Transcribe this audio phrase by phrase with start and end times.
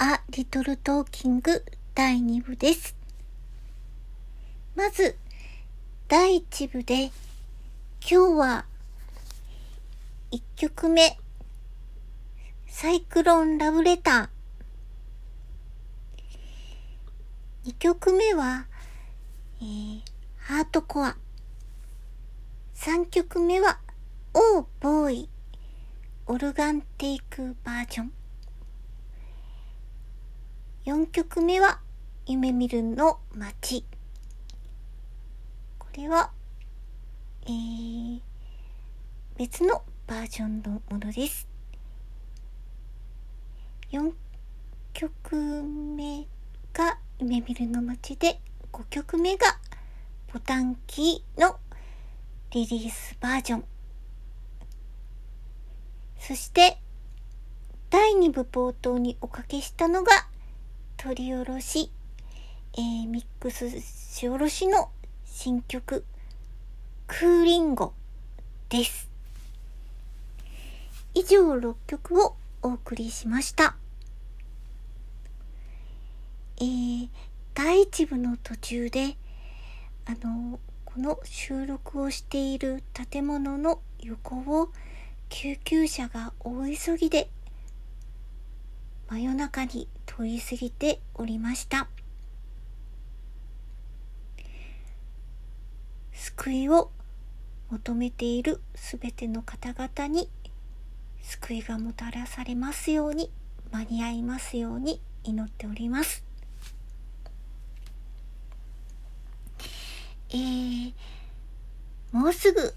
[0.00, 1.64] ア・リトル・トーキング
[1.96, 2.94] 第2部です。
[4.76, 5.16] まず、
[6.06, 7.10] 第1部で、今
[8.00, 8.64] 日は、
[10.30, 11.18] 1曲目、
[12.68, 17.70] サイクロン・ラブレター。
[17.70, 18.66] 2曲目は、
[19.60, 20.00] えー、
[20.36, 21.16] ハートコア。
[22.76, 23.80] 3曲目は、
[24.32, 25.28] オーボーイ、
[26.28, 28.17] オルガンテイクバージョン。
[30.88, 31.80] 4曲目は、
[32.24, 33.84] 夢見るの街。
[35.78, 36.30] これは、
[37.44, 38.20] えー、
[39.36, 41.46] 別のバージョンのものです。
[43.92, 44.12] 4
[44.94, 46.26] 曲目
[46.72, 48.40] が夢見るの街で、
[48.72, 49.58] 5曲目が
[50.32, 51.58] ボタンキーの
[52.52, 53.64] リリースバージョン。
[56.18, 56.78] そして、
[57.90, 60.27] 第2部冒頭におかけしたのが、
[60.98, 61.92] 取り下ろし、
[62.76, 64.90] えー、ミックスし下ろしの
[65.24, 66.04] 新曲、
[67.06, 67.92] クーリンゴ
[68.68, 69.08] です。
[71.14, 73.76] 以上6曲をお送りしました。
[76.60, 77.08] えー、
[77.54, 79.16] 第1部の途中で、
[80.04, 84.72] あの、この収録をしている建物の横を
[85.28, 87.30] 救急車が大急ぎで
[89.08, 89.86] 真夜中に
[90.18, 91.86] 通り過ぎておりました。
[96.12, 96.90] 救いを
[97.70, 100.28] 求めているすべての方々に
[101.22, 103.30] 救いがもたらされますように
[103.70, 106.24] 間に合いますように祈っております。
[110.30, 110.92] えー、
[112.10, 112.74] もうすぐ、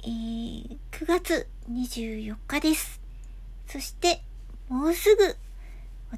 [0.00, 3.00] えー、9月24日です。
[3.66, 4.20] そして、
[4.68, 5.34] もうすぐ、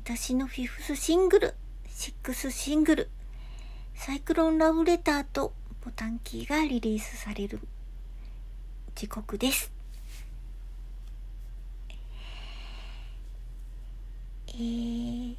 [0.00, 1.54] 私のフィフスシングル、
[1.88, 3.10] シックスシングル、
[3.96, 5.52] サイクロンラブレターと
[5.84, 7.58] ボタンキーがリリースされる
[8.94, 9.72] 時刻です。
[14.50, 15.34] えー、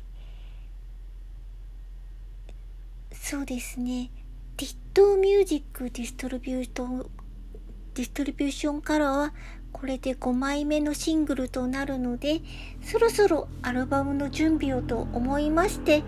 [3.14, 4.12] そうですね。
[4.58, 9.34] Ditto Music distribute、distribution からは、
[9.72, 12.42] これで5枚目のシングルとなるので、
[12.82, 16.04] そろそろアルバムの準備をと思いまして、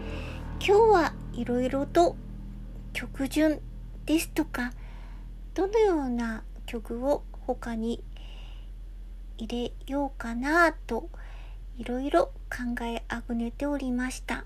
[0.60, 2.16] 今日はいろいろと
[2.94, 3.62] 曲順
[4.06, 4.74] ですとか、
[5.54, 8.04] どのような曲を他に
[9.38, 11.10] 入れようかなと、
[11.78, 14.46] いろいろ考えあぐねておりました。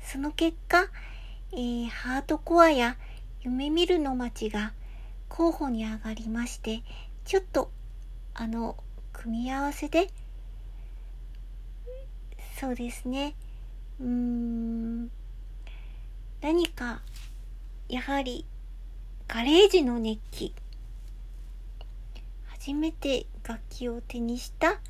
[0.00, 0.86] その結果、
[1.52, 2.96] えー、ハートコアや
[3.42, 4.72] 夢見るの街が
[5.28, 6.82] 候補に上がりまして、
[7.24, 7.70] ちょっと
[8.34, 8.76] あの、
[9.12, 10.08] 組み合わせで、
[12.58, 13.34] そうですね、
[14.00, 15.10] うん、
[16.40, 17.02] 何か、
[17.88, 18.46] やはり、
[19.28, 20.54] ガレージの熱気、
[22.46, 24.80] 初めて楽器を手にした、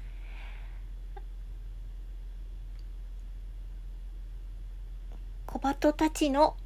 [5.47, 6.57] 小鳩たちの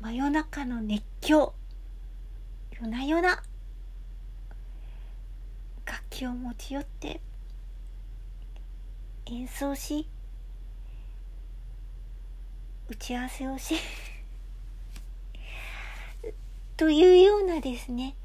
[0.00, 1.54] 真夜中の熱狂、
[2.72, 3.42] 夜な夜な
[6.18, 7.20] 器を持ち寄って
[9.26, 10.08] 演奏し
[12.88, 13.76] 打ち合わせをし
[16.76, 18.16] というようなですね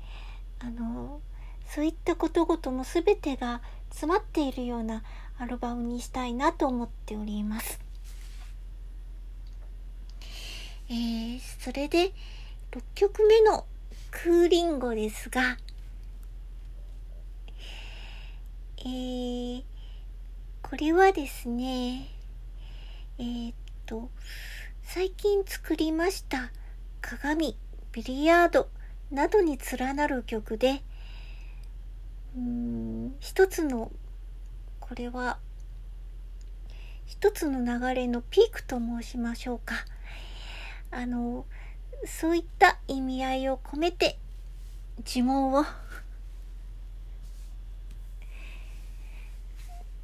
[0.57, 1.21] あの
[1.67, 5.03] そういったことごとも全てが詰まっているような
[5.37, 7.79] アルバムにしたいなと思っております。
[10.89, 12.13] えー、それで
[12.71, 13.65] 6曲目の
[14.11, 15.57] クーリンゴですが、
[18.85, 19.63] えー、
[20.61, 22.09] これはですね、
[23.17, 24.09] えー、っと、
[24.81, 26.51] 最近作りました
[26.99, 27.57] 鏡、
[27.93, 28.67] ビリヤード
[29.09, 30.81] などに連なる曲で、
[32.35, 33.89] うーん、一つの、
[34.81, 35.37] これは、
[37.05, 39.75] 一つの流れのピークと申しましょうか。
[40.91, 41.45] あの、
[42.05, 44.19] そういった意味合いを込めて、
[45.05, 45.65] 呪文を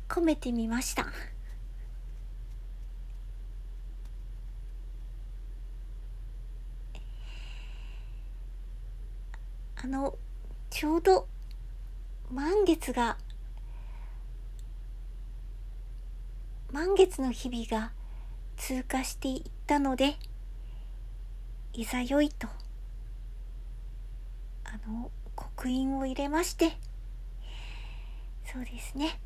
[0.10, 1.06] 込めてみました。
[9.82, 10.18] あの、
[10.70, 11.28] ちょうど
[12.32, 13.18] 満月が、
[16.72, 17.92] 満月の日々が
[18.58, 20.18] 通過していったので、
[21.72, 22.48] いざよいと、
[24.66, 26.78] あの、刻印を入れまして、
[28.52, 29.20] そうですね。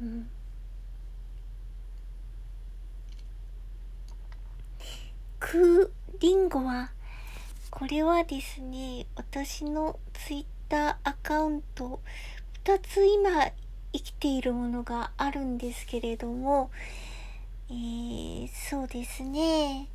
[0.00, 0.28] うん。
[5.40, 6.90] クーリンゴは、
[7.70, 12.00] これはですね、私のツイッターアカウント、
[12.64, 13.50] 2つ今
[13.92, 16.70] 生きているものがあるんですけれども、
[17.70, 19.88] えー、そうですね。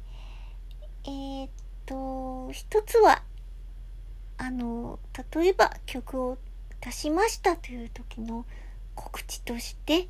[1.06, 1.50] えー、っ
[1.86, 3.24] と、一つは、
[4.38, 5.00] あの、
[5.34, 6.38] 例えば曲を
[6.82, 8.46] 出しましたという時の
[8.96, 10.08] 告知として、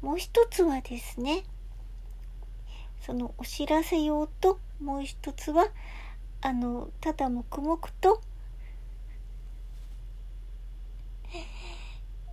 [0.00, 1.44] もう一つはですね、
[3.00, 5.68] そのお知らせ用と、もう一つは、
[6.40, 8.20] あの、ただ黙々と、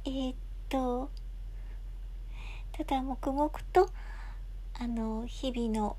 [0.06, 0.36] えー、っ
[0.70, 1.10] と、
[2.72, 3.90] ただ黙々と、
[4.74, 5.98] あの、日々の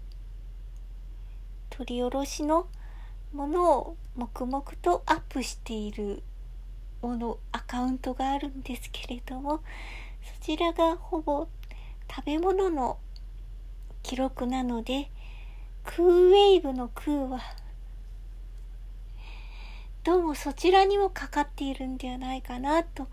[1.70, 2.69] 取り下ろしの
[3.32, 6.22] ものを黙々とアップしている
[7.06, 9.61] もの、アカウントがあるんですけれども、
[10.23, 11.49] そちらがほぼ
[12.11, 12.99] 食べ物の
[14.03, 15.11] 記録なので、
[15.85, 17.41] クーウェイブのクーは、
[20.05, 23.08] どうもそちらにもかかっているんではないかなと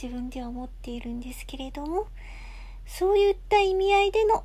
[0.00, 2.06] 自分では思っているんですけれども、
[2.86, 4.44] そういった意味合いでの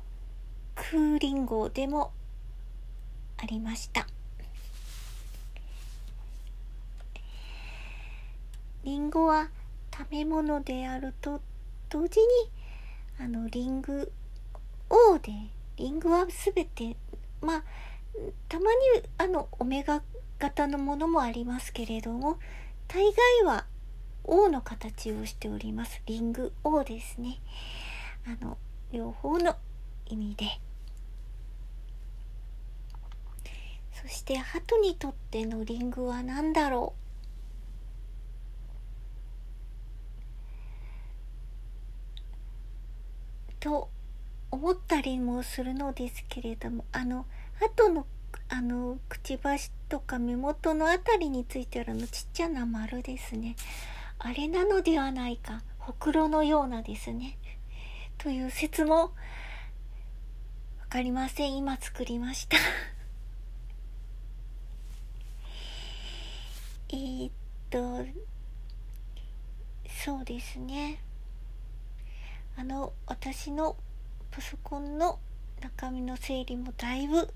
[0.74, 2.12] クーリンゴでも
[3.38, 4.06] ありました。
[8.84, 9.48] リンゴは
[9.96, 11.40] 食べ物であると
[11.88, 12.26] 同時に
[13.18, 14.12] あのリング
[14.90, 15.32] 王で
[15.76, 16.96] リングは全て
[17.40, 17.64] まあ
[18.48, 18.78] たまに
[19.18, 20.02] あのオメガ
[20.38, 22.38] 型のものもありますけれども
[22.86, 23.14] 大概
[23.44, 23.64] は
[24.24, 26.02] 王の形をしております。
[26.06, 27.40] リング王ですね。
[28.26, 28.56] あの
[28.92, 29.56] 両方の
[30.06, 30.46] 意味で。
[33.92, 37.03] そして鳩にとってのリングは何だろう。
[43.64, 43.88] と
[44.50, 47.24] 思ったりもするのですけれどもあの
[47.62, 48.06] 後の
[48.50, 53.56] あのくちばしとか目元の辺りについてあるのちっちゃな丸ですね。
[54.18, 55.62] あれなのではないか。
[55.78, 57.38] ほくろのようなですね。
[58.18, 59.12] という説も
[60.82, 61.56] 分かりません。
[61.56, 62.58] 今作りました。
[66.92, 67.30] えっ
[67.70, 68.04] と
[70.04, 71.03] そうですね。
[72.56, 73.76] あの私の
[74.30, 75.18] パソコンの
[75.60, 77.28] 中身の整理もだいぶ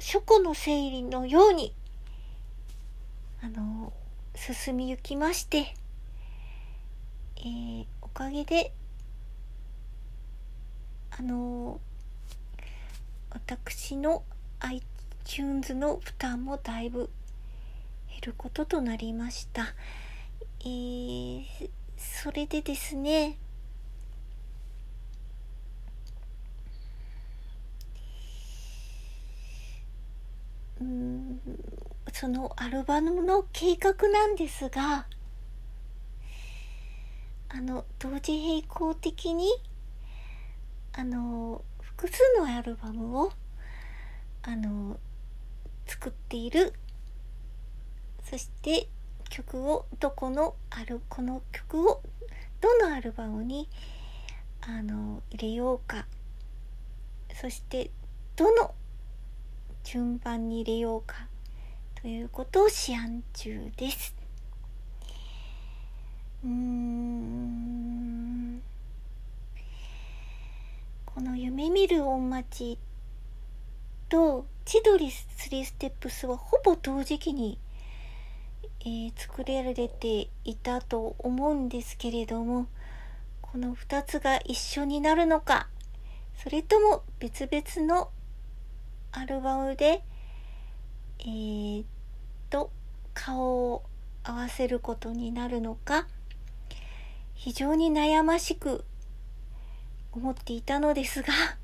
[0.00, 1.74] 書庫の整理のように
[3.42, 3.92] あの
[4.34, 5.74] 進みゆきまして、
[7.38, 8.72] えー、おかげで
[11.10, 11.80] あの
[13.30, 14.22] 私の
[14.60, 17.10] iTunes の負担もだいぶ
[18.10, 19.74] 減ることとなりました。
[20.60, 21.44] えー、
[21.96, 23.38] それでですね
[30.80, 31.40] うん
[32.12, 35.06] そのアルバムの計画なんですが
[37.48, 39.48] あの同時並行的に
[40.92, 43.32] あの複数のアルバムを
[44.42, 44.98] あの
[45.86, 46.74] 作っている。
[48.22, 48.88] そして
[49.30, 52.02] 曲をどこのあるこの曲を
[52.60, 53.68] どのアルバムに
[54.60, 56.06] あの入れようか。
[57.34, 57.90] そして
[58.36, 58.74] どの
[59.90, 61.28] 順番に入れようか
[62.02, 64.14] ということを思案中です。
[66.44, 67.42] うん
[71.06, 72.78] この夢見る御町
[74.10, 77.58] と千鳥3ステップスはほぼ同時期に、
[78.80, 82.66] えー、作られていたと思うんですけれども
[83.40, 85.66] この2つが一緒になるのか
[86.36, 88.10] それとも別々の
[89.18, 90.04] アルバムで、
[91.18, 91.86] えー、っ
[92.50, 92.70] と、
[93.14, 93.82] 顔を
[94.22, 96.06] 合わせることになるのか、
[97.34, 98.84] 非常に悩ましく
[100.12, 101.32] 思っていたのですが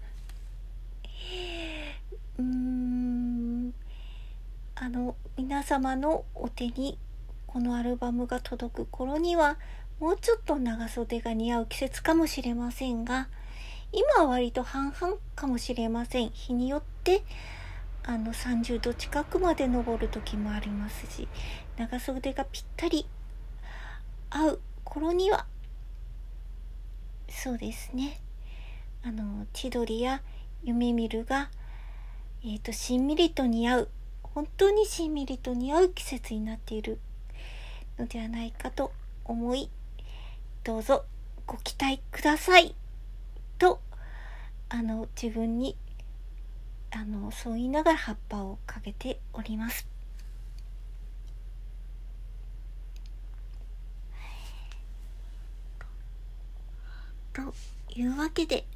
[2.38, 3.73] うーん、
[4.75, 6.99] あの、皆様のお手に
[7.46, 9.58] このアルバムが届く頃には、
[10.00, 13.28] もうちょっと長袖が似合う季節かもしれませんが、
[13.94, 17.22] 今は割と半々かもしれません日によって
[18.02, 21.28] あの30度近くまで登る時もありますし
[21.76, 23.06] 長袖がぴったり
[24.30, 25.46] 合う頃には
[27.28, 28.20] そうですね
[29.04, 30.22] あの千鳥や
[30.64, 31.50] 夢見るが、
[32.42, 33.88] えー、としんみりと似合う
[34.22, 36.98] 本当にしんみりと似合う季節になっている
[37.98, 38.92] のではないかと
[39.24, 39.70] 思い
[40.64, 41.04] どうぞ
[41.46, 42.74] ご期待ください。
[43.64, 43.80] と
[44.68, 45.75] あの自分に
[46.90, 49.88] あのそう言いながら葉っぱをかけております。
[57.33, 57.54] と
[57.97, 58.66] いうわけで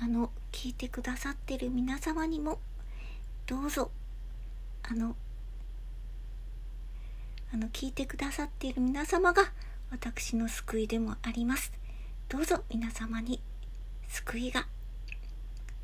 [0.00, 2.58] あの聞いてくださってる皆様にも
[3.46, 3.90] どうぞ
[4.82, 5.14] あの
[7.52, 9.52] あの聞いてくださっている皆様が
[9.90, 11.70] 私の救いでもあります。
[12.30, 13.38] どうぞ皆様に
[14.12, 14.66] 救いが。